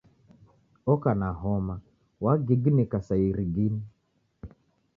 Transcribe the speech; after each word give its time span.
Oka 0.93 1.11
na 1.19 1.29
homa, 1.41 1.75
wagiginika 2.23 2.99
sa 3.07 3.15
irigini. 3.27 3.81